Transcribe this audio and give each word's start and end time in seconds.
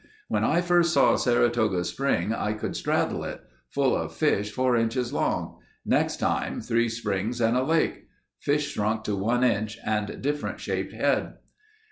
"When 0.29 0.43
I 0.43 0.61
first 0.61 0.93
saw 0.95 1.15
Saratoga 1.15 1.83
Spring 1.85 2.33
I 2.33 2.53
could 2.53 2.75
straddle 2.75 3.23
it. 3.23 3.39
Full 3.69 3.95
of 3.95 4.15
fish 4.15 4.49
four 4.51 4.75
inches 4.75 5.13
long. 5.13 5.59
Next 5.85 6.17
time, 6.17 6.59
three 6.59 6.89
springs 6.89 7.39
and 7.39 7.55
a 7.55 7.61
lake. 7.61 8.07
Fish 8.39 8.69
shrunk 8.71 9.03
to 9.03 9.15
one 9.15 9.43
inch 9.43 9.77
and 9.85 10.19
different 10.19 10.59
shaped 10.59 10.93
head." 10.93 11.35